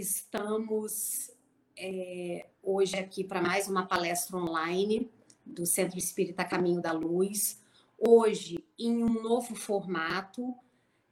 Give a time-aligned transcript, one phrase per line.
[0.00, 1.30] Estamos
[1.76, 5.10] é, hoje aqui para mais uma palestra online
[5.44, 7.60] do Centro Espírita Caminho da Luz.
[7.98, 10.54] Hoje, em um novo formato,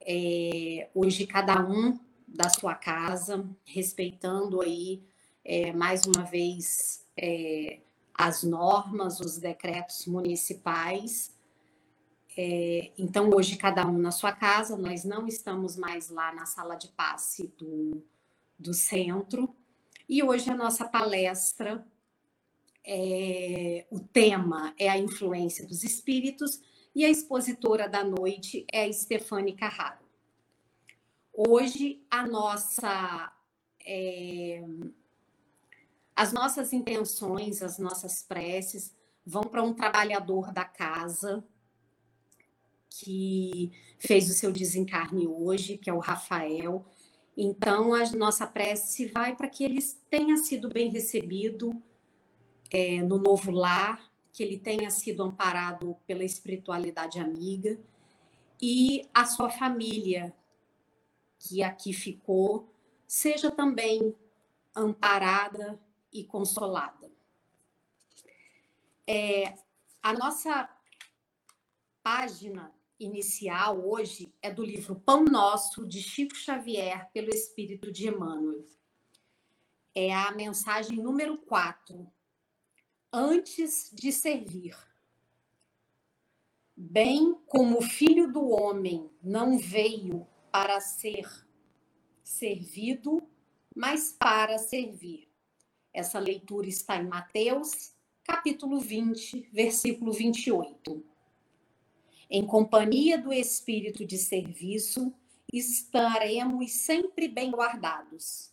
[0.01, 5.03] é, hoje cada um da sua casa, respeitando aí
[5.45, 7.81] é, mais uma vez é,
[8.15, 11.37] as normas, os decretos municipais.
[12.35, 16.75] É, então, hoje, cada um na sua casa, nós não estamos mais lá na sala
[16.75, 18.03] de passe do,
[18.59, 19.55] do centro.
[20.09, 21.87] E hoje a nossa palestra,
[22.85, 26.61] é, o tema é a influência dos espíritos
[26.95, 30.05] e a expositora da noite é Stefane Carraro.
[31.33, 33.33] Hoje, a nossa.
[33.87, 34.65] É,
[36.17, 38.93] as nossas intenções, as nossas preces
[39.25, 41.45] vão para um trabalhador da casa
[42.91, 46.85] que fez o seu desencarne hoje, que é o Rafael.
[47.41, 51.81] Então, a nossa prece vai para que ele tenha sido bem recebido
[52.69, 57.79] é, no novo lar, que ele tenha sido amparado pela espiritualidade amiga
[58.61, 60.35] e a sua família,
[61.39, 62.75] que aqui ficou,
[63.07, 64.13] seja também
[64.75, 65.81] amparada
[66.13, 67.09] e consolada.
[69.07, 69.55] É,
[70.03, 70.69] a nossa
[72.03, 78.67] página inicial hoje é do livro Pão Nosso, de Chico Xavier, pelo Espírito de Emmanuel.
[79.95, 82.11] É a mensagem número 4.
[83.13, 84.77] Antes de servir.
[86.77, 91.27] Bem como o filho do homem não veio para ser
[92.23, 93.23] servido,
[93.75, 95.29] mas para servir
[95.99, 101.05] essa leitura está em Mateus, capítulo 20, versículo 28.
[102.31, 105.15] Em companhia do espírito de serviço,
[105.51, 108.53] estaremos sempre bem guardados.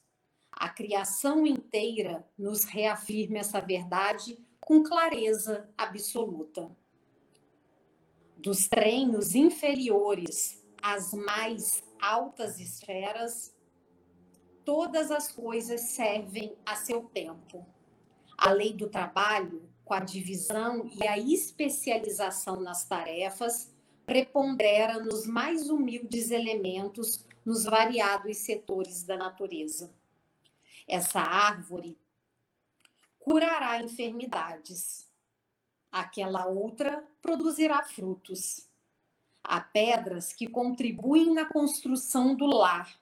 [0.49, 6.71] A criação inteira nos reafirma essa verdade com clareza absoluta.
[8.37, 13.53] Dos treinos inferiores às mais altas esferas,
[14.63, 17.65] todas as coisas servem a seu tempo.
[18.37, 23.73] A lei do trabalho, com a divisão e a especialização nas tarefas,
[24.05, 29.93] prepondera nos mais humildes elementos nos variados setores da natureza.
[30.87, 31.97] Essa árvore
[33.19, 35.07] curará enfermidades.
[35.91, 38.67] Aquela outra produzirá frutos.
[39.43, 42.99] Há pedras que contribuem na construção do lar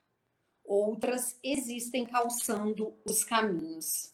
[0.63, 4.12] outras existem calçando os caminhos.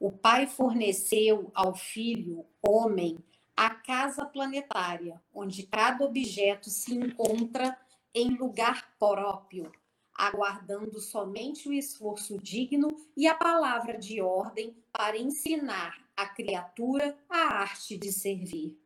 [0.00, 3.18] O pai forneceu ao filho, homem,
[3.54, 7.78] a casa planetária, onde cada objeto se encontra
[8.14, 9.70] em lugar próprio,
[10.14, 17.60] aguardando somente o esforço digno e a palavra de ordem para ensinar a criatura a
[17.60, 18.80] arte de servir.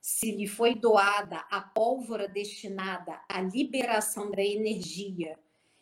[0.00, 5.38] Se lhe foi doada a pólvora destinada à liberação da energia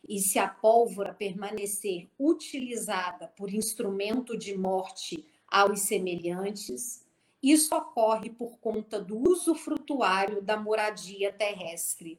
[0.08, 7.04] e se a pólvora permanecer utilizada por instrumento de morte aos semelhantes,
[7.42, 12.18] isso ocorre por conta do uso frutuário da moradia terrestre.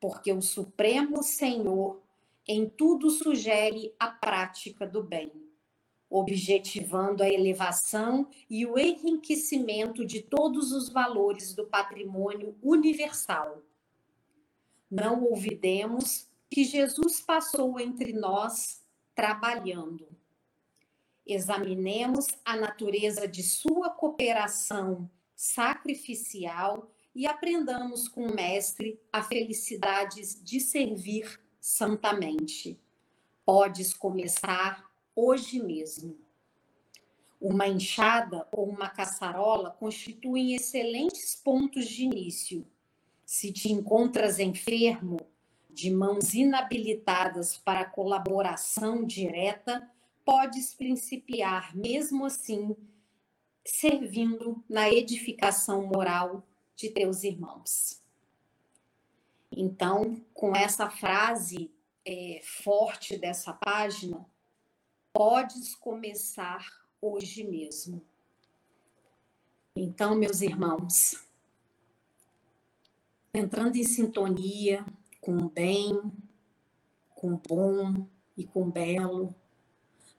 [0.00, 2.00] Porque o Supremo Senhor
[2.46, 5.32] em tudo sugere a prática do bem,
[6.10, 13.62] objetivando a elevação e o enriquecimento de todos os valores do patrimônio universal.
[14.90, 20.06] Não olvidemos que Jesus passou entre nós trabalhando.
[21.24, 30.60] Examinemos a natureza de sua cooperação sacrificial e aprendamos com o Mestre a felicidade de
[30.60, 32.78] servir santamente.
[33.46, 36.18] Podes começar hoje mesmo.
[37.40, 42.66] Uma enxada ou uma caçarola constituem excelentes pontos de início.
[43.24, 45.16] Se te encontras enfermo,
[45.72, 49.90] de mãos inabilitadas para colaboração direta,
[50.24, 52.76] podes principiar, mesmo assim,
[53.64, 56.46] servindo na edificação moral
[56.76, 58.02] de teus irmãos.
[59.50, 61.70] Então, com essa frase
[62.04, 64.26] é, forte dessa página,
[65.12, 66.66] podes começar
[67.00, 68.02] hoje mesmo.
[69.74, 71.14] Então, meus irmãos,
[73.34, 74.84] entrando em sintonia
[75.22, 76.12] com bem,
[77.14, 79.32] com bom e com belo,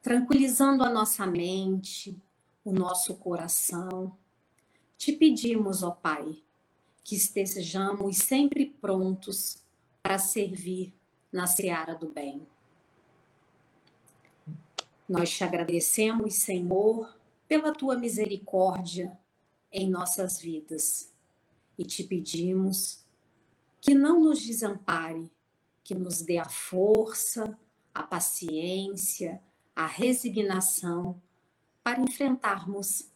[0.01, 2.17] tranquilizando a nossa mente,
[2.63, 4.17] o nosso coração.
[4.97, 6.41] Te pedimos, ó Pai,
[7.03, 9.61] que estejamos sempre prontos
[10.01, 10.93] para servir
[11.29, 12.47] na seara do bem.
[15.07, 17.13] Nós te agradecemos, Senhor,
[17.45, 19.19] pela tua misericórdia
[19.69, 21.11] em nossas vidas
[21.77, 23.02] e te pedimos
[23.83, 25.29] que não nos desampare,
[25.83, 27.59] que nos dê a força,
[27.93, 29.43] a paciência,
[29.75, 31.21] a resignação
[31.83, 33.11] para enfrentarmos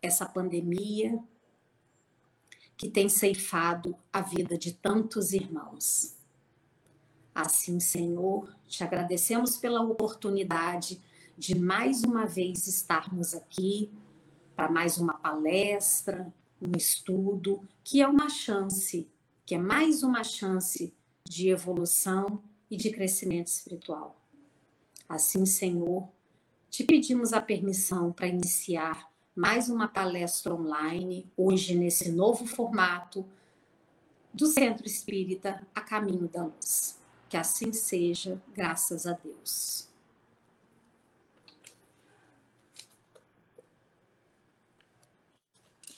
[0.00, 1.18] essa pandemia
[2.76, 6.14] que tem ceifado a vida de tantos irmãos.
[7.34, 11.02] Assim, Senhor, te agradecemos pela oportunidade
[11.36, 13.92] de mais uma vez estarmos aqui
[14.54, 19.08] para mais uma palestra, um estudo, que é uma chance,
[19.48, 24.14] que é mais uma chance de evolução e de crescimento espiritual.
[25.08, 26.06] Assim, Senhor,
[26.68, 33.26] te pedimos a permissão para iniciar mais uma palestra online, hoje nesse novo formato
[34.34, 37.00] do Centro Espírita A Caminho da Luz.
[37.26, 39.88] Que assim seja, graças a Deus.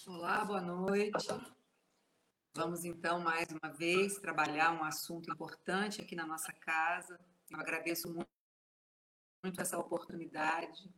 [0.07, 1.60] Olá, boa noite.
[2.63, 7.19] Vamos então mais uma vez trabalhar um assunto importante aqui na nossa casa.
[7.51, 8.29] Eu agradeço muito,
[9.43, 10.93] muito essa oportunidade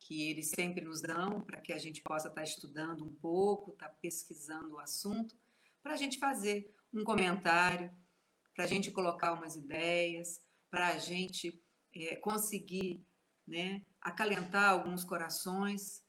[0.00, 3.90] que eles sempre nos dão para que a gente possa estar estudando um pouco, estar
[4.02, 5.36] pesquisando o assunto,
[5.84, 7.96] para a gente fazer um comentário,
[8.52, 11.62] para a gente colocar umas ideias, para a gente
[11.94, 13.06] é, conseguir
[13.46, 16.02] né, acalentar alguns corações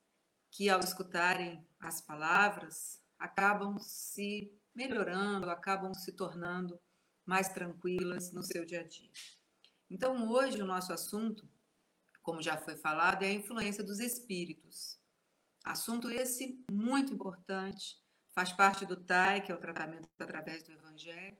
[0.49, 6.79] que, ao escutarem as palavras, acabam se melhorando, acabam se tornando
[7.25, 9.11] mais tranquilas no seu dia a dia.
[9.89, 11.45] Então, hoje, o nosso assunto,
[12.21, 14.97] como já foi falado, é a influência dos espíritos.
[15.65, 17.97] Assunto esse muito importante,
[18.33, 21.37] faz parte do TAI, que é o tratamento através do Evangelho.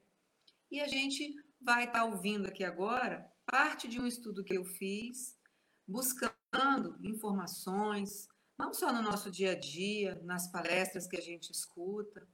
[0.69, 5.39] E a gente vai estar ouvindo aqui agora parte de um estudo que eu fiz,
[5.87, 8.27] buscando informações,
[8.57, 12.27] não só no nosso dia a dia, nas palestras que a gente escuta,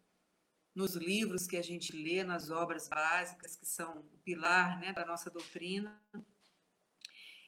[0.76, 5.06] nos livros que a gente lê, nas obras básicas, que são o pilar né, da
[5.06, 6.00] nossa doutrina.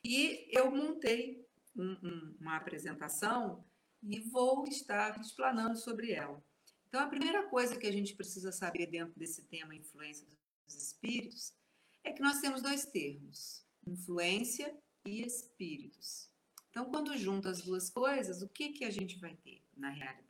[0.02, 1.46] E eu montei
[1.76, 3.66] um, um, uma apresentação
[4.02, 6.42] e vou estar explanando sobre ela.
[6.88, 10.26] Então, a primeira coisa que a gente precisa saber dentro desse tema influência
[10.66, 11.54] dos espíritos
[12.04, 14.74] é que nós temos dois termos: influência
[15.06, 16.30] e espíritos.
[16.70, 20.27] Então, quando junta as duas coisas, o que, que a gente vai ter na realidade?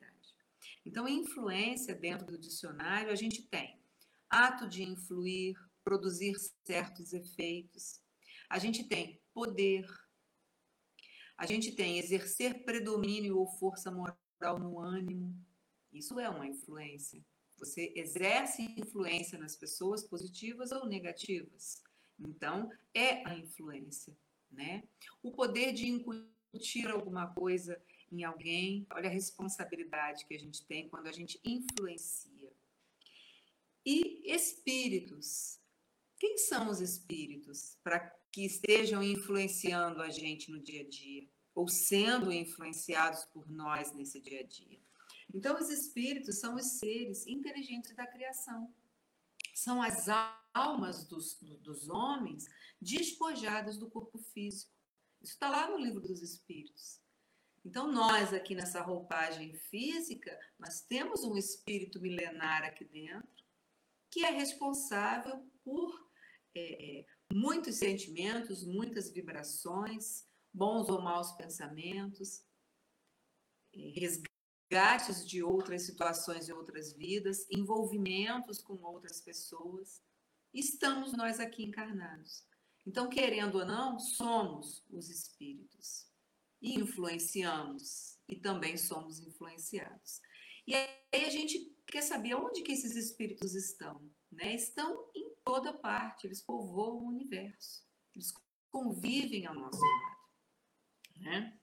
[0.88, 3.78] Então, influência dentro do dicionário, a gente tem
[4.30, 5.54] ato de influir,
[5.84, 8.00] produzir certos efeitos.
[8.48, 9.86] A gente tem poder.
[11.36, 15.38] A gente tem exercer predomínio ou força moral no ânimo.
[15.92, 17.22] Isso é uma influência.
[17.58, 21.82] Você exerce influência nas pessoas positivas ou negativas.
[22.18, 24.16] Então, é a influência,
[24.50, 24.82] né?
[25.22, 27.78] O poder de incutir alguma coisa
[28.10, 28.86] em alguém.
[28.90, 32.52] Olha a responsabilidade que a gente tem quando a gente influencia.
[33.84, 35.60] E espíritos.
[36.18, 38.00] Quem são os espíritos para
[38.32, 41.28] que estejam influenciando a gente no dia a dia?
[41.54, 44.80] Ou sendo influenciados por nós nesse dia a dia?
[45.32, 48.72] Então, os espíritos são os seres inteligentes da criação.
[49.54, 50.06] São as
[50.54, 52.46] almas dos, dos homens
[52.80, 54.78] despojadas do corpo físico
[55.22, 57.00] isso está lá no livro dos Espíritos.
[57.68, 63.44] Então, nós aqui nessa roupagem física, nós temos um espírito milenar aqui dentro,
[64.10, 66.10] que é responsável por
[66.54, 72.42] é, é muitos sentimentos, muitas vibrações, bons ou maus pensamentos,
[73.74, 80.02] é, resgates de outras situações e outras vidas, envolvimentos com outras pessoas.
[80.54, 82.46] Estamos nós aqui encarnados.
[82.86, 86.07] Então, querendo ou não, somos os espíritos
[86.60, 90.20] influenciamos e também somos influenciados.
[90.66, 94.00] E aí a gente quer saber onde que esses espíritos estão,
[94.30, 94.54] né?
[94.54, 97.86] Estão em toda parte, eles povoam o universo.
[98.14, 98.32] Eles
[98.70, 100.16] convivem ao nosso lado,
[101.16, 101.58] né?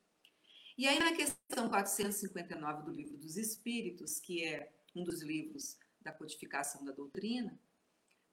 [0.78, 6.12] E aí na questão 459 do Livro dos Espíritos, que é um dos livros da
[6.12, 7.58] codificação da doutrina,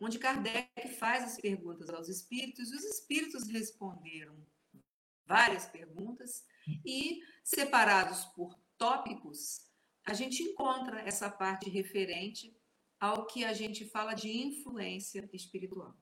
[0.00, 4.36] onde Kardec faz as perguntas aos espíritos e os espíritos responderam
[5.26, 6.44] várias perguntas
[6.84, 9.70] e separados por tópicos,
[10.06, 12.56] a gente encontra essa parte referente
[13.00, 15.96] ao que a gente fala de influência espiritual.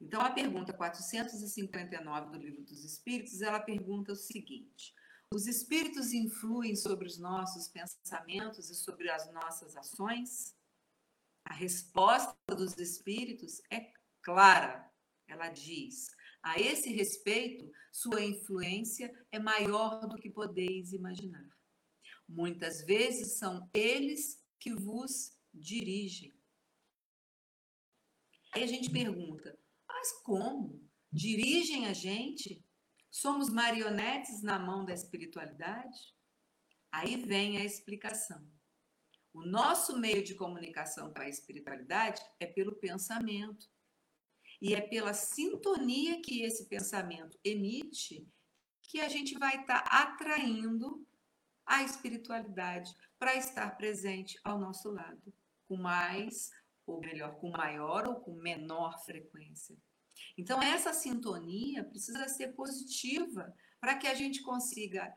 [0.00, 4.94] Então, a pergunta 459 do Livro dos Espíritos, ela pergunta o seguinte:
[5.32, 10.56] os espíritos influem sobre os nossos pensamentos e sobre as nossas ações?
[11.44, 14.90] A resposta dos espíritos é clara,
[15.26, 16.08] ela diz:
[16.42, 21.48] a esse respeito, sua influência é maior do que podeis imaginar.
[22.28, 26.32] Muitas vezes são eles que vos dirigem.
[28.54, 30.86] Aí a gente pergunta: mas como?
[31.10, 32.64] Dirigem a gente?
[33.10, 36.14] Somos marionetes na mão da espiritualidade?
[36.92, 38.46] Aí vem a explicação.
[39.32, 43.66] O nosso meio de comunicação para a espiritualidade é pelo pensamento.
[44.60, 48.26] E é pela sintonia que esse pensamento emite
[48.82, 51.06] que a gente vai estar tá atraindo
[51.64, 55.32] a espiritualidade para estar presente ao nosso lado,
[55.66, 56.50] com mais,
[56.86, 59.76] ou melhor, com maior ou com menor frequência.
[60.36, 65.14] Então, essa sintonia precisa ser positiva para que a gente consiga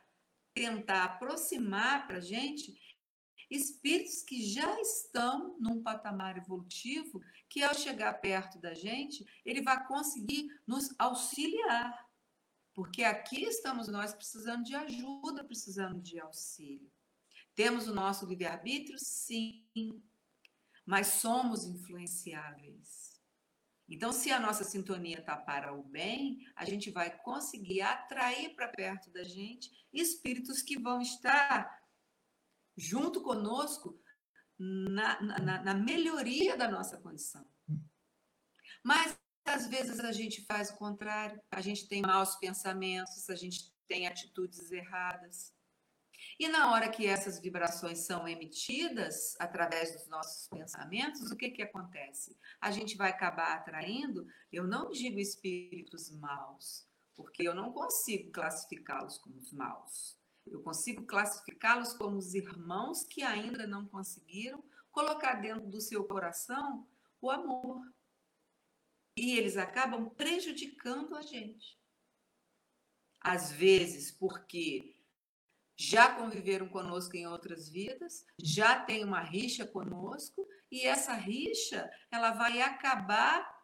[0.53, 2.77] tentar aproximar para a gente
[3.51, 9.85] espíritos que já estão num patamar evolutivo, que ao chegar perto da gente, ele vai
[9.85, 12.09] conseguir nos auxiliar.
[12.73, 16.89] Porque aqui estamos nós precisando de ajuda, precisando de auxílio.
[17.53, 18.97] Temos o nosso livre-arbítrio?
[18.97, 19.65] Sim.
[20.85, 23.11] Mas somos influenciáveis.
[23.89, 28.69] Então, se a nossa sintonia está para o bem, a gente vai conseguir atrair para
[28.69, 31.80] perto da gente espíritos que vão estar
[32.77, 33.99] junto conosco
[34.57, 37.45] na, na, na melhoria da nossa condição.
[38.83, 43.73] Mas às vezes a gente faz o contrário, a gente tem maus pensamentos, a gente
[43.87, 45.53] tem atitudes erradas.
[46.39, 51.63] E na hora que essas vibrações são emitidas através dos nossos pensamentos, o que, que
[51.63, 52.37] acontece?
[52.59, 59.17] A gente vai acabar atraindo, eu não digo espíritos maus, porque eu não consigo classificá-los
[59.17, 60.20] como maus.
[60.45, 66.87] Eu consigo classificá-los como os irmãos que ainda não conseguiram colocar dentro do seu coração
[67.21, 67.81] o amor.
[69.15, 71.79] E eles acabam prejudicando a gente.
[73.19, 74.95] Às vezes, porque
[75.75, 82.31] já conviveram conosco em outras vidas, já tem uma rixa conosco, e essa rixa ela
[82.31, 83.61] vai acabar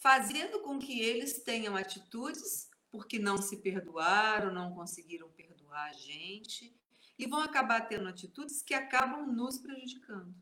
[0.00, 5.45] fazendo com que eles tenham atitudes porque não se perdoaram, não conseguiram perdoar
[5.84, 6.74] a gente,
[7.18, 10.34] e vão acabar tendo atitudes que acabam nos prejudicando.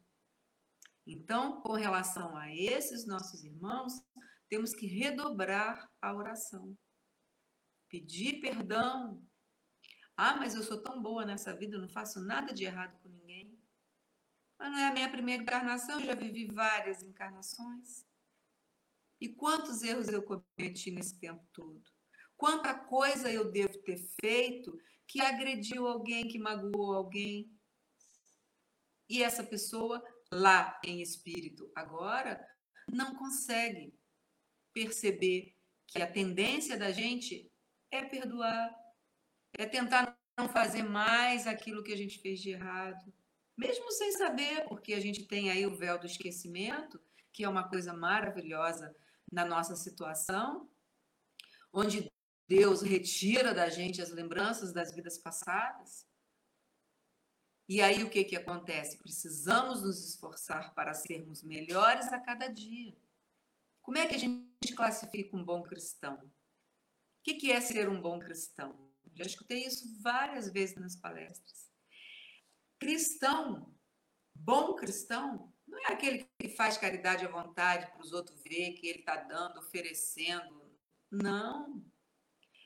[1.07, 3.93] Então, com relação a esses nossos irmãos,
[4.49, 6.77] temos que redobrar a oração.
[7.89, 9.23] Pedir perdão.
[10.17, 13.09] Ah, mas eu sou tão boa nessa vida, eu não faço nada de errado com
[13.09, 13.59] ninguém.
[14.59, 18.07] Mas não é a minha primeira encarnação, eu já vivi várias encarnações.
[19.21, 21.83] E quantos erros eu cometi nesse tempo todo?
[22.37, 27.51] Quanta coisa eu devo ter feito que agrediu alguém, que magoou alguém.
[29.09, 32.45] E essa pessoa, lá em espírito, agora,
[32.89, 33.95] não consegue
[34.73, 35.55] perceber
[35.87, 37.51] que a tendência da gente
[37.91, 38.75] é perdoar,
[39.57, 43.13] é tentar não fazer mais aquilo que a gente fez de errado,
[43.57, 47.01] mesmo sem saber, porque a gente tem aí o véu do esquecimento,
[47.33, 48.95] que é uma coisa maravilhosa
[49.31, 50.69] na nossa situação,
[51.73, 52.11] onde
[52.47, 56.07] Deus retira da gente as lembranças das vidas passadas.
[57.67, 58.99] E aí o que, que acontece?
[58.99, 62.95] Precisamos nos esforçar para sermos melhores a cada dia.
[63.81, 66.17] Como é que a gente classifica um bom cristão?
[66.17, 66.31] O
[67.23, 68.91] que, que é ser um bom cristão?
[69.15, 71.71] Já escutei isso várias vezes nas palestras.
[72.79, 73.75] Cristão,
[74.35, 78.87] bom cristão, não é aquele que faz caridade à vontade para os outros ver que
[78.87, 80.63] ele está dando, oferecendo.
[81.11, 81.83] Não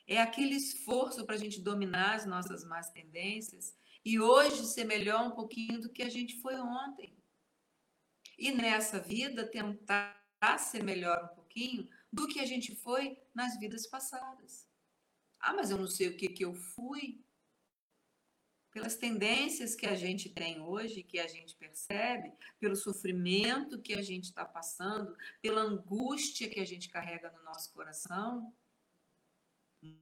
[0.08, 5.28] é aquele esforço para a gente dominar as nossas más tendências e hoje ser melhor
[5.28, 7.14] um pouquinho do que a gente foi ontem.
[8.38, 10.18] E nessa vida tentar
[10.58, 14.66] ser melhor um pouquinho do que a gente foi nas vidas passadas.
[15.38, 17.22] Ah, mas eu não sei o que, que eu fui.
[18.70, 24.02] Pelas tendências que a gente tem hoje, que a gente percebe, pelo sofrimento que a
[24.02, 28.54] gente está passando, pela angústia que a gente carrega no nosso coração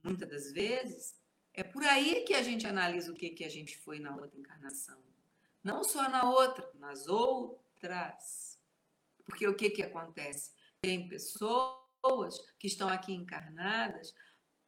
[0.03, 1.19] muitas das vezes,
[1.53, 4.39] é por aí que a gente analisa o que, que a gente foi na outra
[4.39, 5.01] encarnação.
[5.63, 8.59] Não só na outra, nas outras.
[9.25, 10.51] Porque o que, que acontece?
[10.79, 14.13] Tem pessoas que estão aqui encarnadas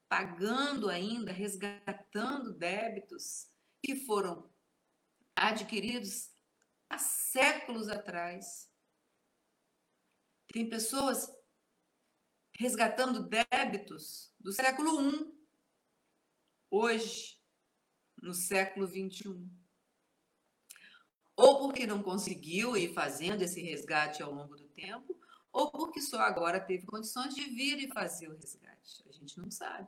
[0.09, 3.47] pagando ainda, resgatando débitos
[3.83, 4.49] que foram
[5.35, 6.31] adquiridos
[6.89, 8.67] há séculos atrás.
[10.51, 11.31] Tem pessoas
[12.57, 15.39] resgatando débitos do século I,
[16.72, 17.39] hoje,
[18.22, 19.50] no século XXI.
[21.36, 25.17] Ou porque não conseguiu ir fazendo esse resgate ao longo do tempo,
[25.51, 29.03] ou porque só agora teve condições de vir e fazer o resgate.
[29.08, 29.88] A gente não sabe.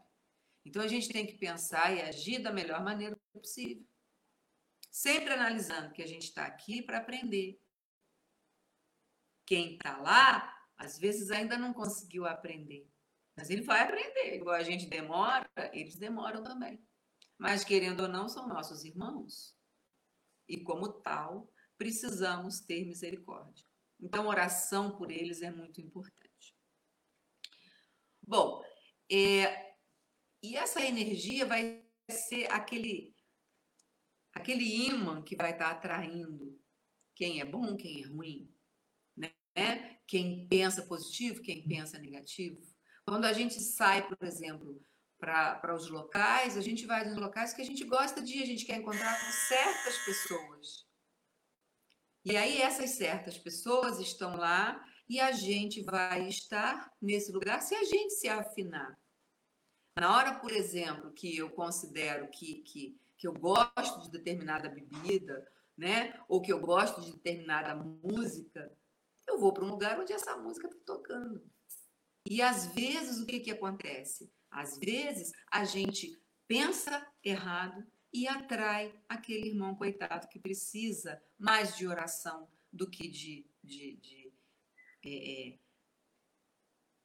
[0.66, 3.86] Então a gente tem que pensar e agir da melhor maneira possível.
[4.90, 7.60] Sempre analisando que a gente está aqui para aprender.
[9.46, 12.91] Quem está lá, às vezes ainda não conseguiu aprender.
[13.42, 14.36] Mas ele vai aprender.
[14.36, 16.80] Igual a gente demora, eles demoram também.
[17.40, 19.58] Mas, querendo ou não, são nossos irmãos.
[20.48, 23.66] E, como tal, precisamos ter misericórdia.
[24.00, 26.56] Então, oração por eles é muito importante.
[28.22, 28.64] Bom,
[29.12, 29.74] é,
[30.44, 33.16] e essa energia vai ser aquele,
[34.34, 36.62] aquele imã que vai estar atraindo
[37.16, 38.56] quem é bom, quem é ruim,
[39.18, 39.34] né?
[40.06, 42.62] Quem pensa positivo, quem pensa negativo.
[43.12, 44.82] Quando a gente sai, por exemplo,
[45.20, 48.64] para os locais, a gente vai nos locais que a gente gosta de a gente
[48.64, 50.88] quer encontrar com certas pessoas.
[52.24, 57.76] E aí essas certas pessoas estão lá e a gente vai estar nesse lugar se
[57.76, 58.98] a gente se afinar.
[60.00, 65.46] Na hora, por exemplo, que eu considero que, que, que eu gosto de determinada bebida,
[65.78, 66.18] né?
[66.30, 68.72] Ou que eu gosto de determinada música,
[69.28, 71.52] eu vou para um lugar onde essa música está tocando.
[72.32, 74.32] E às vezes o que, que acontece?
[74.50, 81.86] Às vezes, a gente pensa errado e atrai aquele irmão coitado que precisa mais de
[81.86, 84.34] oração do que de, de, de,
[85.04, 85.60] é, é,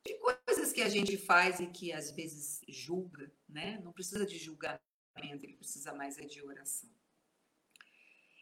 [0.04, 3.80] de coisas que a gente faz e que às vezes julga, né?
[3.82, 4.80] Não precisa de julgamento,
[5.16, 6.88] ele precisa mais é de oração.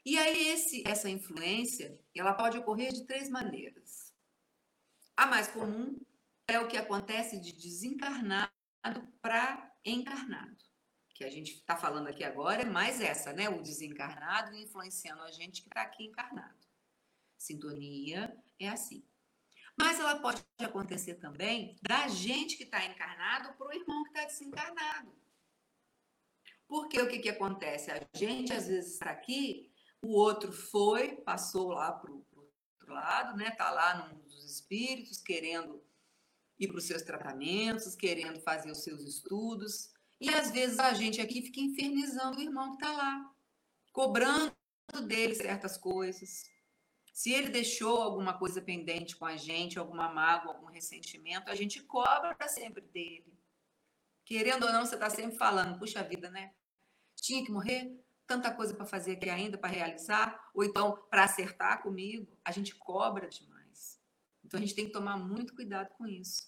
[0.04, 4.12] E aí esse, essa influência, ela pode ocorrer de três maneiras.
[5.16, 5.98] A mais comum
[6.48, 8.52] é o que acontece de desencarnar
[9.20, 10.56] para encarnado.
[11.14, 13.48] Que a gente está falando aqui agora é mais essa, né?
[13.48, 16.58] O desencarnado influenciando a gente que está aqui encarnado.
[17.38, 19.06] Sintonia é assim.
[19.76, 24.24] Mas ela pode acontecer também da gente que está encarnado para o irmão que está
[24.24, 25.14] desencarnado.
[26.66, 27.90] Porque o que, que acontece?
[27.90, 33.36] A gente às vezes está aqui, o outro foi, passou lá para o outro lado,
[33.36, 33.48] né?
[33.48, 35.83] Está lá num dos espíritos querendo
[36.58, 39.90] ir para os seus tratamentos, querendo fazer os seus estudos.
[40.20, 43.34] E às vezes a gente aqui fica infernizando o irmão que está lá,
[43.92, 44.54] cobrando
[45.06, 46.44] dele certas coisas.
[47.12, 51.82] Se ele deixou alguma coisa pendente com a gente, alguma mágoa, algum ressentimento, a gente
[51.82, 53.38] cobra sempre dele.
[54.24, 56.54] Querendo ou não, você está sempre falando, puxa vida, né?
[57.16, 61.82] Tinha que morrer, tanta coisa para fazer aqui ainda, para realizar, ou então para acertar
[61.82, 62.36] comigo.
[62.44, 63.53] A gente cobra demais.
[64.54, 66.46] Então a gente tem que tomar muito cuidado com isso.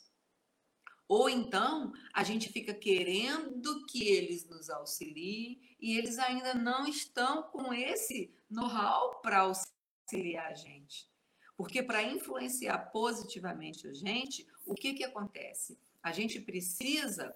[1.08, 7.42] Ou então a gente fica querendo que eles nos auxiliem e eles ainda não estão
[7.50, 11.10] com esse know-how para auxiliar a gente.
[11.56, 15.76] Porque para influenciar positivamente a gente, o que, que acontece?
[16.00, 17.34] A gente precisa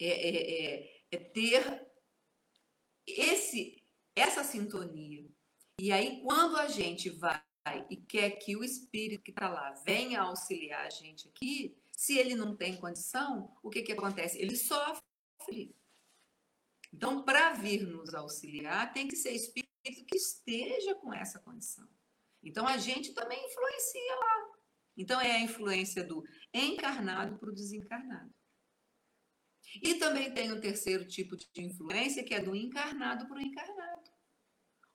[0.00, 1.86] é, é, é, é ter
[3.06, 5.28] esse, essa sintonia.
[5.78, 7.45] E aí, quando a gente vai
[7.90, 12.34] e quer que o espírito que está lá venha auxiliar a gente aqui, se ele
[12.34, 14.38] não tem condição, o que, que acontece?
[14.38, 15.74] Ele sofre.
[16.92, 21.88] Então, para vir nos auxiliar, tem que ser espírito que esteja com essa condição.
[22.42, 24.52] Então, a gente também influencia lá.
[24.96, 26.22] Então, é a influência do
[26.54, 28.32] encarnado para o desencarnado.
[29.82, 34.15] E também tem um terceiro tipo de influência, que é do encarnado para o encarnado.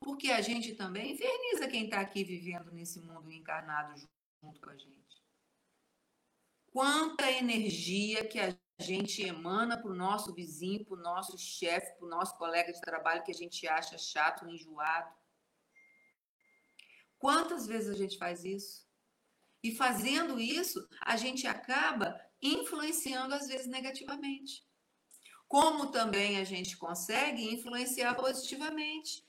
[0.02, 3.94] Porque a gente também inferniza quem está aqui vivendo nesse mundo encarnado
[4.42, 5.22] junto com a gente.
[6.74, 12.06] Quanta energia que a gente emana para o nosso vizinho, para o nosso chefe, para
[12.08, 15.14] o nosso colega de trabalho que a gente acha chato, enjoado.
[17.20, 18.90] Quantas vezes a gente faz isso?
[19.64, 24.66] E fazendo isso, a gente acaba influenciando, às vezes, negativamente.
[25.48, 29.24] Como também a gente consegue influenciar positivamente.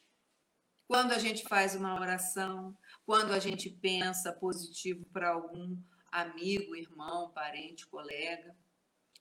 [0.87, 5.77] Quando a gente faz uma oração, quando a gente pensa positivo para algum
[6.11, 8.55] amigo, irmão, parente, colega,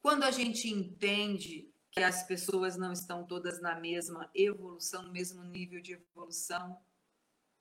[0.01, 5.43] quando a gente entende que as pessoas não estão todas na mesma evolução, no mesmo
[5.43, 6.77] nível de evolução,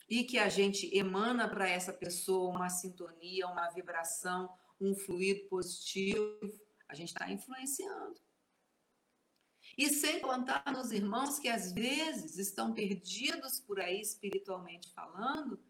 [0.09, 6.39] e que a gente emana para essa pessoa uma sintonia, uma vibração, um fluido positivo,
[6.89, 8.21] a gente está influenciando.
[9.79, 15.63] E sem contar nos irmãos que às vezes estão perdidos por aí espiritualmente falando,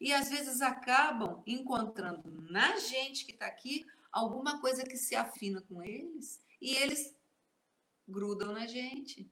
[0.00, 5.60] e às vezes acabam encontrando na gente que está aqui alguma coisa que se afina
[5.62, 7.14] com eles, e eles
[8.06, 9.30] grudam na gente.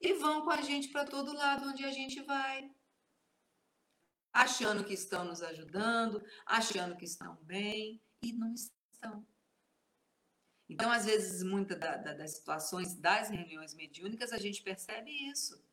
[0.00, 2.70] E vão com a gente para todo lado onde a gente vai.
[4.34, 9.24] achando que estão nos ajudando, achando que estão bem e não estão.
[10.74, 15.64] Então, às vezes, muitas da, da, das situações das reuniões mediúnicas, a gente percebe isso.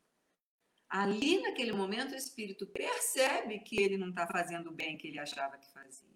[0.88, 5.18] Ali, naquele momento, o espírito percebe que ele não está fazendo o bem que ele
[5.18, 6.12] achava que fazia.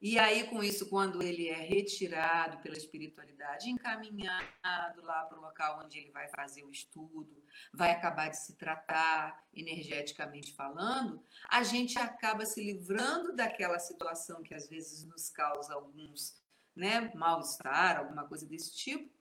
[0.00, 5.80] E aí, com isso, quando ele é retirado pela espiritualidade, encaminhado lá para o local
[5.84, 11.96] onde ele vai fazer o estudo, vai acabar de se tratar energeticamente falando, a gente
[11.96, 16.41] acaba se livrando daquela situação que às vezes nos causa alguns
[16.74, 19.12] né, mal-estar, alguma coisa desse tipo,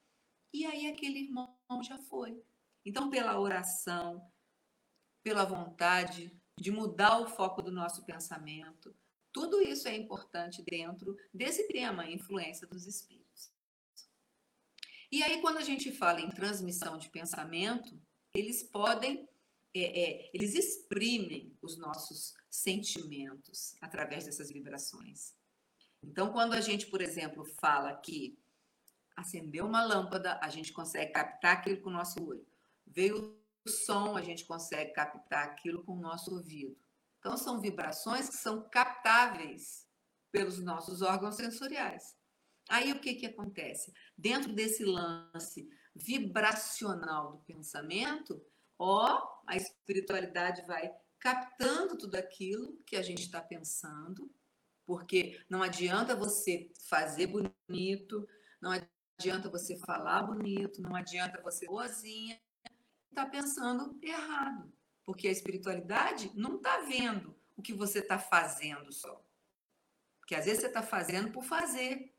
[0.53, 2.41] e aí aquele irmão já foi.
[2.85, 4.25] Então, pela oração,
[5.23, 8.95] pela vontade de mudar o foco do nosso pensamento,
[9.31, 13.51] tudo isso é importante dentro desse tema, influência dos espíritos.
[15.11, 18.01] E aí, quando a gente fala em transmissão de pensamento,
[18.33, 19.27] eles podem,
[19.73, 25.33] é, é, eles exprimem os nossos sentimentos através dessas vibrações.
[26.03, 28.37] Então, quando a gente, por exemplo, fala que
[29.15, 32.45] acendeu uma lâmpada, a gente consegue captar aquilo com o nosso olho.
[32.85, 36.75] Veio o som, a gente consegue captar aquilo com o nosso ouvido.
[37.19, 39.87] Então, são vibrações que são captáveis
[40.31, 42.15] pelos nossos órgãos sensoriais.
[42.69, 43.93] Aí, o que, que acontece?
[44.17, 48.43] Dentro desse lance vibracional do pensamento,
[48.79, 54.33] ó, a espiritualidade vai captando tudo aquilo que a gente está pensando,
[54.85, 58.27] porque não adianta você fazer bonito,
[58.61, 58.71] não
[59.19, 62.39] adianta você falar bonito, não adianta você boazinha,
[63.09, 64.71] está pensando errado.
[65.03, 69.23] Porque a espiritualidade não está vendo o que você está fazendo só.
[70.19, 72.13] Porque às vezes você está fazendo por fazer.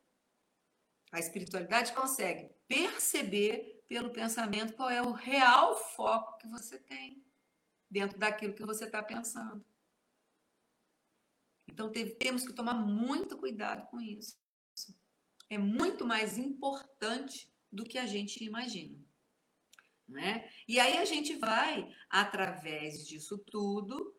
[1.10, 7.24] A espiritualidade consegue perceber pelo pensamento qual é o real foco que você tem
[7.90, 9.64] dentro daquilo que você está pensando.
[11.72, 14.36] Então temos que tomar muito cuidado com isso.
[15.48, 18.98] É muito mais importante do que a gente imagina.
[20.06, 20.50] Né?
[20.68, 24.14] E aí a gente vai, através disso tudo,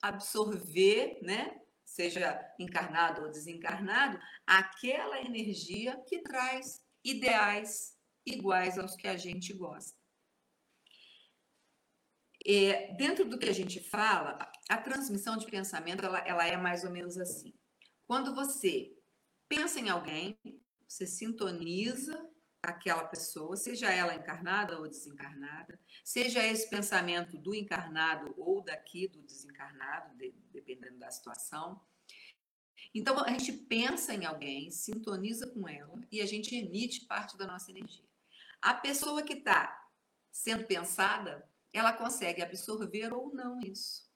[0.00, 1.60] absorver, né?
[1.84, 10.01] seja encarnado ou desencarnado, aquela energia que traz ideais iguais aos que a gente gosta.
[12.44, 16.82] É, dentro do que a gente fala, a transmissão de pensamento ela, ela é mais
[16.84, 17.54] ou menos assim.
[18.06, 18.92] Quando você
[19.48, 20.38] pensa em alguém,
[20.88, 22.28] você sintoniza
[22.62, 29.20] aquela pessoa, seja ela encarnada ou desencarnada, seja esse pensamento do encarnado ou daqui do
[29.22, 31.80] desencarnado, de, dependendo da situação.
[32.94, 37.46] Então, a gente pensa em alguém, sintoniza com ela e a gente emite parte da
[37.46, 38.04] nossa energia.
[38.60, 39.88] A pessoa que está
[40.30, 44.10] sendo pensada, ela consegue absorver ou não isso.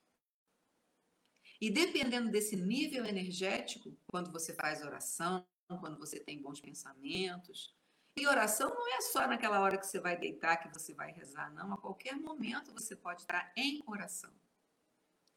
[1.60, 5.46] E dependendo desse nível energético, quando você faz oração,
[5.80, 7.74] quando você tem bons pensamentos,
[8.18, 11.52] e oração não é só naquela hora que você vai deitar, que você vai rezar,
[11.52, 11.74] não.
[11.74, 14.32] A qualquer momento você pode estar em oração.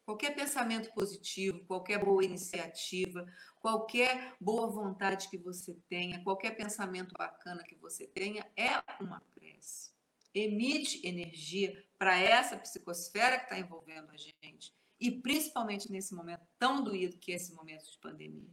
[0.05, 7.63] Qualquer pensamento positivo, qualquer boa iniciativa, qualquer boa vontade que você tenha, qualquer pensamento bacana
[7.63, 9.91] que você tenha, é uma prece.
[10.33, 14.73] Emite energia para essa psicosfera que está envolvendo a gente.
[14.99, 18.49] E principalmente nesse momento tão doído que é esse momento de pandemia.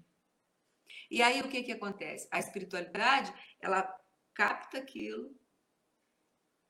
[1.10, 2.28] E aí o que, que acontece?
[2.32, 3.82] A espiritualidade, ela
[4.34, 5.34] capta aquilo.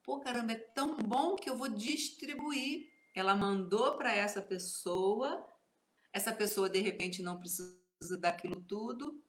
[0.03, 2.93] Pô, caramba, é tão bom que eu vou distribuir.
[3.15, 5.45] Ela mandou para essa pessoa,
[6.13, 7.77] essa pessoa de repente não precisa
[8.19, 9.23] daquilo tudo.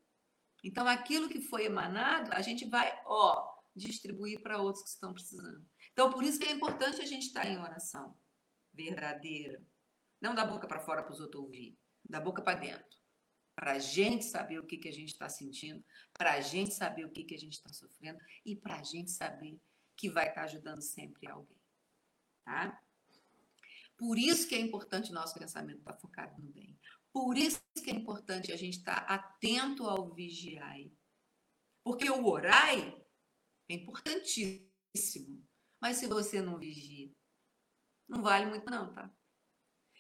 [0.63, 5.65] Então, aquilo que foi emanado, a gente vai, ó, distribuir para outros que estão precisando.
[5.97, 8.15] Então, por isso que é importante a gente estar em oração
[8.71, 9.65] verdadeira.
[10.21, 11.75] Não da boca para fora para os outros ouvir,
[12.07, 12.97] da boca para dentro
[13.55, 15.83] para a gente saber o que, que a gente está sentindo,
[16.13, 19.09] para a gente saber o que, que a gente está sofrendo e para a gente
[19.09, 19.59] saber
[19.95, 21.57] que vai estar tá ajudando sempre alguém.
[22.45, 22.79] Tá?
[23.97, 26.79] Por isso que é importante o nosso pensamento estar tá focado no bem.
[27.11, 30.91] Por isso que é importante a gente estar tá atento ao vigiai.
[31.83, 33.03] Porque o orai
[33.67, 35.43] é importantíssimo.
[35.79, 37.11] Mas se você não vigia,
[38.07, 39.11] não vale muito não, tá?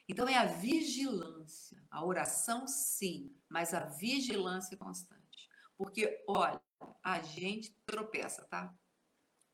[0.09, 1.85] Então, é a vigilância.
[1.91, 5.49] A oração, sim, mas a vigilância constante.
[5.77, 6.61] Porque, olha,
[7.03, 8.73] a gente tropeça, tá?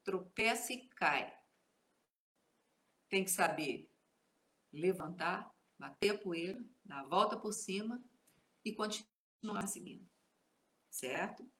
[0.03, 1.35] Tropeça e cai.
[3.09, 3.91] Tem que saber
[4.71, 8.03] levantar, bater a poeira, dar a volta por cima
[8.63, 10.07] e continuar seguindo.
[10.89, 11.51] Certo?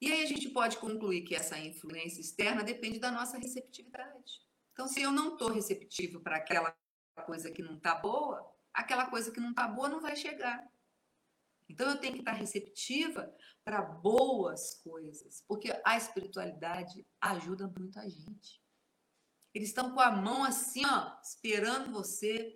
[0.00, 4.44] E aí a gente pode concluir que essa influência externa depende da nossa receptividade.
[4.72, 6.76] Então, se eu não estou receptivo para aquela
[7.24, 10.62] coisa que não está boa, aquela coisa que não está boa não vai chegar.
[11.68, 18.08] Então, eu tenho que estar receptiva para boas coisas, porque a espiritualidade ajuda muito a
[18.08, 18.62] gente.
[19.54, 22.54] Eles estão com a mão assim, ó, esperando você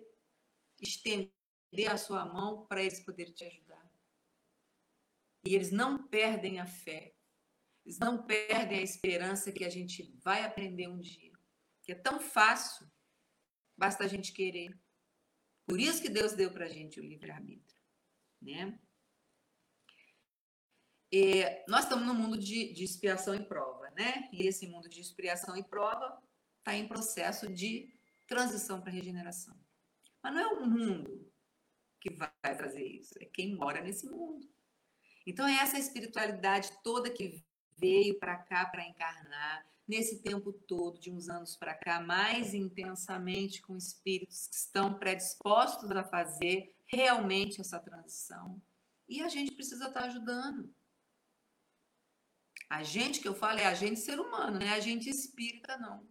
[0.79, 1.31] estender
[1.89, 3.91] a sua mão para eles poderem te ajudar.
[5.43, 7.15] E eles não perdem a fé.
[7.85, 11.31] Eles não perdem a esperança que a gente vai aprender um dia.
[11.83, 12.85] Que é tão fácil,
[13.75, 14.77] basta a gente querer.
[15.65, 17.81] Por isso que Deus deu para a gente o livre-arbítrio.
[18.41, 18.79] Né?
[21.11, 24.29] E nós estamos no mundo de, de expiação e prova, né?
[24.31, 26.21] E esse mundo de expiação e prova
[26.59, 27.93] está em processo de
[28.27, 29.59] transição para regeneração.
[30.23, 31.29] Mas não é o mundo
[31.99, 34.49] que vai fazer isso, é quem mora nesse mundo.
[35.25, 37.43] Então é essa espiritualidade toda que
[37.81, 43.61] veio para cá para encarnar nesse tempo todo, de uns anos para cá, mais intensamente
[43.61, 48.61] com espíritos que estão predispostos a fazer realmente essa transição.
[49.09, 50.73] E a gente precisa estar tá ajudando.
[52.69, 55.77] A gente que eu falo é a gente ser humano, não é a gente espírita,
[55.77, 56.07] não.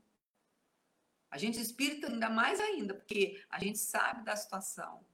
[1.31, 5.07] A gente espírita ainda mais ainda, porque a gente sabe da situação.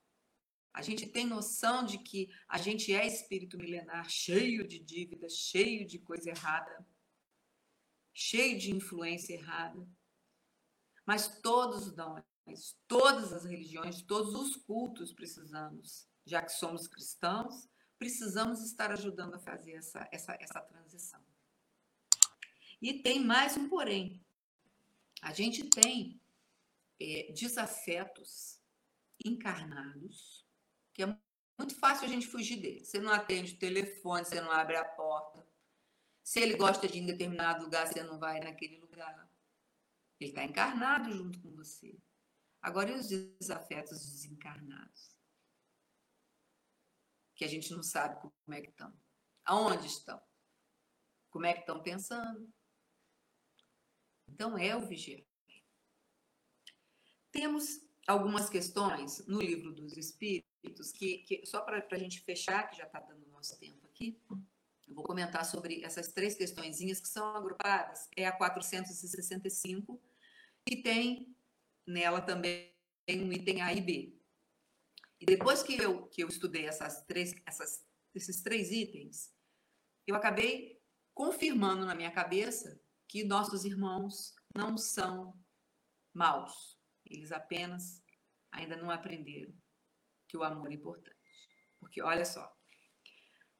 [0.76, 5.86] A gente tem noção de que a gente é espírito milenar, cheio de dívidas, cheio
[5.86, 6.86] de coisa errada,
[8.12, 9.88] cheio de influência errada.
[11.06, 12.22] Mas todos nós,
[12.86, 17.66] todas as religiões, todos os cultos precisamos, já que somos cristãos,
[17.98, 21.24] precisamos estar ajudando a fazer essa, essa, essa transição.
[22.82, 24.22] E tem mais um porém.
[25.22, 26.20] A gente tem
[27.00, 28.60] é, desafetos
[29.24, 30.45] encarnados,
[30.96, 31.06] que é
[31.58, 32.82] muito fácil a gente fugir dele.
[32.82, 35.46] Você não atende o telefone, você não abre a porta.
[36.24, 39.30] Se ele gosta de ir em determinado lugar, você não vai naquele lugar.
[40.18, 42.00] Ele está encarnado junto com você.
[42.62, 45.14] Agora, e os desafetos desencarnados?
[47.34, 48.98] Que a gente não sabe como é que estão.
[49.44, 50.20] Aonde estão?
[51.28, 52.50] Como é que estão pensando?
[54.26, 55.22] Então, é o vigia.
[57.30, 62.76] Temos algumas questões no livro dos Espíritos, que, que só para a gente fechar, que
[62.76, 64.20] já está dando nosso tempo aqui,
[64.88, 68.08] eu vou comentar sobre essas três questõezinhas que são agrupadas.
[68.16, 70.00] É a 465,
[70.68, 71.36] e tem
[71.86, 72.72] nela também
[73.08, 74.16] um item A e B.
[75.20, 79.32] E depois que eu, que eu estudei essas três, essas, esses três itens,
[80.06, 80.80] eu acabei
[81.14, 85.38] confirmando na minha cabeça que nossos irmãos não são
[86.12, 86.75] maus.
[87.10, 88.02] Eles apenas
[88.50, 89.54] ainda não aprenderam
[90.28, 91.16] que o amor é importante.
[91.78, 92.54] Porque olha só,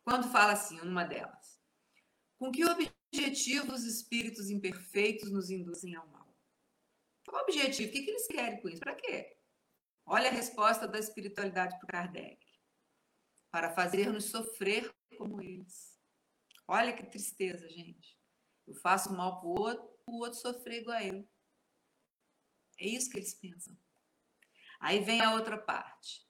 [0.04, 1.60] quando fala assim, numa delas,
[2.38, 6.26] com que objetivo os espíritos imperfeitos nos induzem ao mal?
[7.26, 7.88] Qual o objetivo?
[7.88, 8.80] O que, que eles querem com isso?
[8.80, 9.36] Para quê?
[10.04, 12.38] Olha a resposta da espiritualidade para Kardec.
[13.50, 15.98] Para fazer-nos sofrer como eles.
[16.68, 18.16] Olha que tristeza, gente.
[18.66, 21.28] Eu faço mal para o outro, o outro sofrer igual a eu.
[22.78, 23.76] É isso que eles pensam.
[24.78, 26.26] Aí vem a outra parte.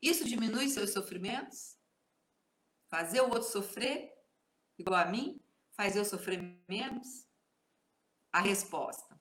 [0.00, 1.76] Isso diminui seus sofrimentos?
[2.88, 4.12] Fazer o outro sofrer
[4.78, 5.40] igual a mim?
[5.72, 7.26] Faz eu sofrer menos?
[8.32, 9.20] A resposta.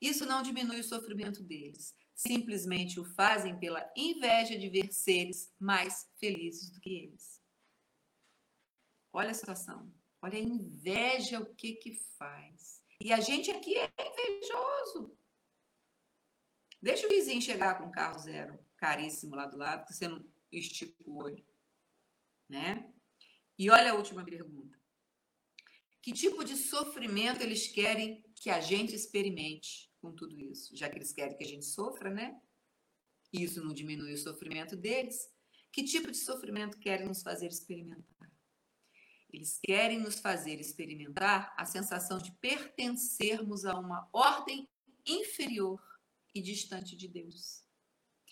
[0.00, 1.94] Isso não diminui o sofrimento deles.
[2.14, 7.40] Simplesmente o fazem pela inveja de ver seres mais felizes do que eles.
[9.12, 9.92] Olha a situação.
[10.20, 12.82] Olha a inveja o que que faz.
[13.00, 15.16] E a gente aqui é invejoso.
[16.80, 20.24] Deixa o vizinho chegar com um carro zero, caríssimo lá do lado, que você não
[20.52, 21.44] estica o olho.
[22.48, 22.90] Né?
[23.58, 24.78] E olha a última pergunta.
[26.00, 30.76] Que tipo de sofrimento eles querem que a gente experimente com tudo isso?
[30.76, 32.40] Já que eles querem que a gente sofra, né?
[33.32, 35.28] Isso não diminui o sofrimento deles.
[35.72, 38.30] Que tipo de sofrimento querem nos fazer experimentar?
[39.30, 44.66] Eles querem nos fazer experimentar a sensação de pertencermos a uma ordem
[45.04, 45.82] inferior
[46.38, 47.64] e distante de Deus.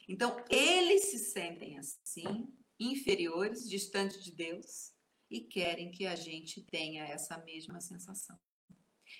[0.08, 4.92] Então, eles se sentem assim, inferiores, distantes de Deus,
[5.28, 8.38] e querem que a gente tenha essa mesma sensação.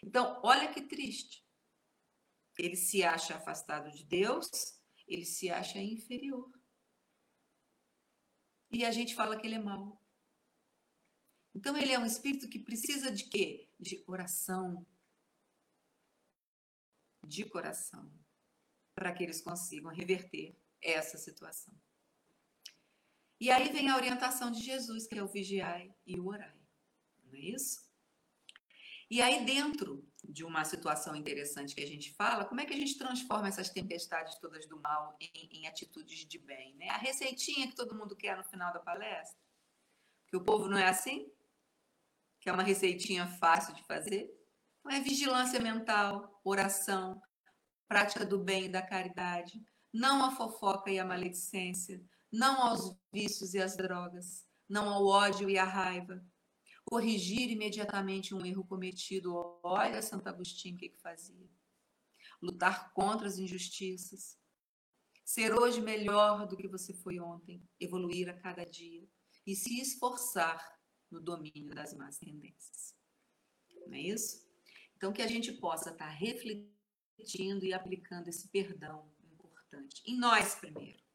[0.03, 1.45] Então, olha que triste.
[2.59, 4.49] Ele se acha afastado de Deus,
[5.07, 6.51] ele se acha inferior.
[8.71, 10.03] E a gente fala que ele é mau.
[11.55, 13.71] Então ele é um espírito que precisa de quê?
[13.81, 14.87] De oração.
[17.27, 18.13] De coração.
[18.97, 21.73] Para que eles consigam reverter essa situação.
[23.39, 26.59] E aí vem a orientação de Jesus, que é o vigiai e o orai.
[27.25, 27.87] Não é isso?
[29.09, 32.77] E aí, dentro de uma situação interessante que a gente fala, como é que a
[32.77, 36.75] gente transforma essas tempestades todas do mal em, em atitudes de bem?
[36.75, 36.89] Né?
[36.89, 39.39] A receitinha que todo mundo quer no final da palestra,
[40.27, 41.31] que o povo não é assim,
[42.41, 44.29] que é uma receitinha fácil de fazer.
[44.81, 47.23] Então, é vigilância mental, oração,
[47.89, 53.55] prática do bem e da caridade, não à fofoca e à maledicência, não aos vícios
[53.55, 56.25] e às drogas, não ao ódio e à raiva,
[56.85, 59.35] corrigir imediatamente um erro cometido.
[59.63, 61.49] Olha Santo Agostinho o que, que fazia.
[62.41, 64.39] Lutar contra as injustiças.
[65.25, 67.63] Ser hoje melhor do que você foi ontem.
[67.81, 69.09] Evoluir a cada dia.
[69.47, 70.77] E se esforçar
[71.11, 72.95] no domínio das más tendências.
[73.87, 74.45] Não é isso?
[74.97, 76.76] Então, que a gente possa estar refletindo
[77.19, 80.03] e aplicando esse perdão importante.
[80.07, 81.07] Em nós primeiro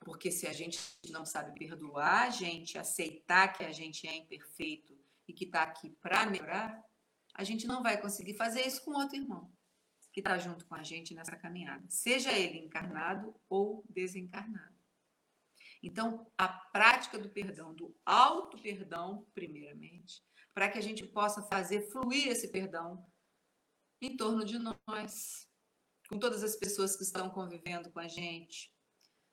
[0.00, 0.80] porque se a gente
[1.10, 5.90] não sabe perdoar a gente, aceitar que a gente é imperfeito e que está aqui
[6.00, 6.82] para melhorar,
[7.34, 9.52] a gente não vai conseguir fazer isso com outro irmão
[10.12, 14.74] que está junto com a gente nessa caminhada, seja ele encarnado ou desencarnado.
[15.80, 20.20] Então, a prática do perdão, do auto-perdão, primeiramente,
[20.52, 23.06] para que a gente possa fazer fluir esse perdão
[24.00, 25.48] em torno de nós,
[26.08, 28.72] com todas as pessoas que estão convivendo com a gente,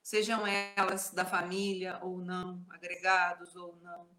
[0.04, 4.10] sejam elas da família ou não, agregados ou não.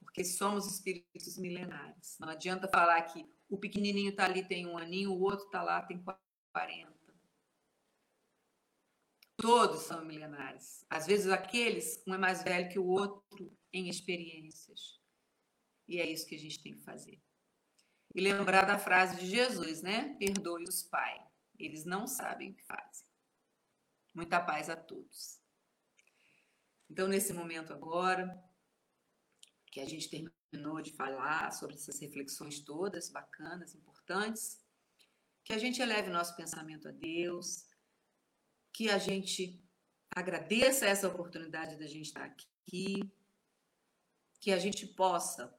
[0.00, 2.18] Porque somos espíritos milenares.
[2.18, 5.82] Não adianta falar que o pequenininho está ali, tem um aninho, o outro está lá,
[5.82, 6.02] tem
[6.52, 6.92] 40.
[9.36, 10.84] Todos são milenares.
[10.88, 15.00] Às vezes, aqueles, um é mais velho que o outro em experiências.
[15.88, 17.20] E é isso que a gente tem que fazer.
[18.14, 20.14] E lembrar da frase de Jesus, né?
[20.18, 21.22] Perdoe os pais.
[21.58, 23.06] Eles não sabem o que fazem.
[24.14, 25.40] Muita paz a todos.
[26.90, 28.38] Então, nesse momento agora,
[29.70, 34.62] que a gente terminou de falar sobre essas reflexões todas bacanas, importantes,
[35.42, 37.64] que a gente eleve nosso pensamento a Deus,
[38.72, 39.64] que a gente
[40.14, 43.00] agradeça essa oportunidade da gente estar aqui,
[44.38, 45.58] que a gente possa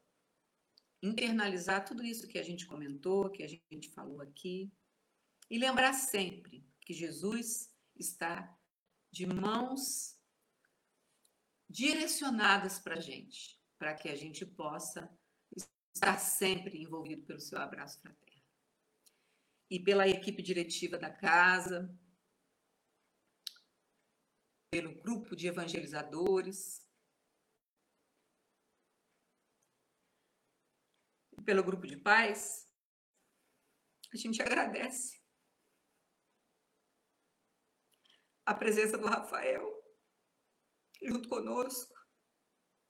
[1.03, 4.71] internalizar tudo isso que a gente comentou, que a gente falou aqui,
[5.49, 8.57] e lembrar sempre que Jesus está
[9.11, 10.17] de mãos
[11.69, 15.11] direcionadas para a gente, para que a gente possa
[15.93, 18.41] estar sempre envolvido pelo seu abraço fraterno.
[19.69, 21.93] E pela equipe diretiva da casa,
[24.71, 26.82] pelo grupo de evangelizadores,
[31.43, 32.69] pelo grupo de pais,
[34.13, 35.21] a gente agradece
[38.45, 39.83] a presença do Rafael
[41.01, 41.93] junto conosco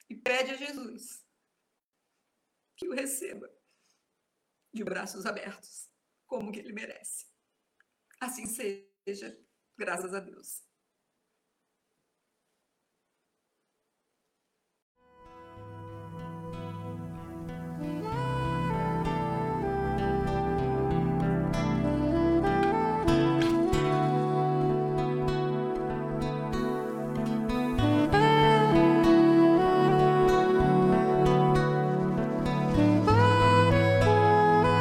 [0.10, 1.26] e pede a Jesus
[2.78, 3.48] que o receba
[4.74, 5.90] de braços abertos,
[6.26, 7.32] como que ele merece.
[8.20, 9.40] Assim seja,
[9.78, 10.64] graças a Deus.